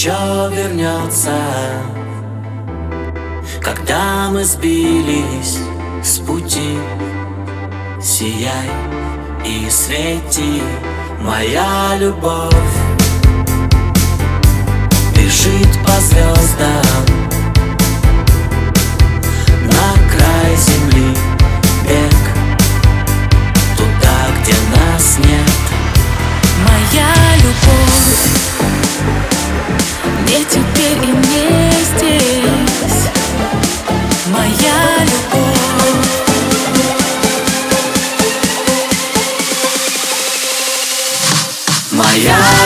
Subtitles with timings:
[0.00, 1.36] еще вернется.
[3.60, 5.58] Когда мы сбились
[6.02, 6.78] с пути
[8.00, 8.70] Сияй
[9.44, 10.62] и свети,
[11.20, 12.89] моя любовь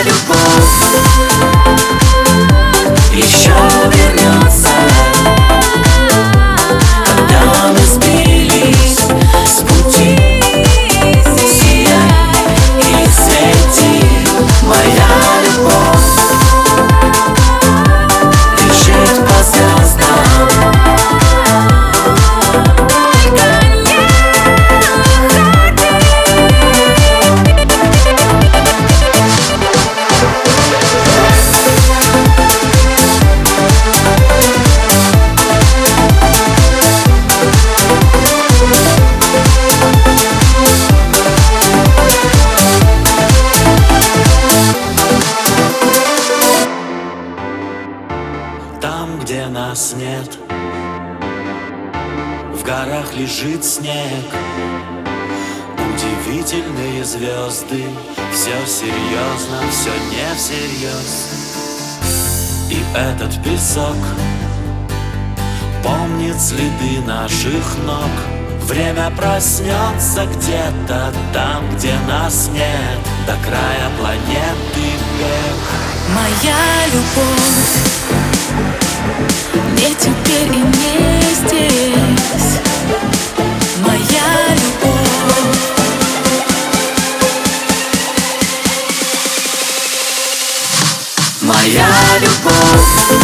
[0.04, 0.84] любовь.
[3.12, 3.52] Еще
[3.90, 4.63] вернется
[49.04, 50.38] Там, где нас нет.
[52.54, 54.24] В горах лежит снег.
[55.76, 57.84] Удивительные звезды.
[58.32, 61.28] Все серьезно, все не всерьез
[62.70, 63.96] И этот песок
[65.82, 68.10] Помнит следы наших ног.
[68.62, 73.00] Время проснется где-то там, где нас нет.
[73.26, 77.93] До края планеты бег Моя любовь
[91.64, 93.23] моя любовь.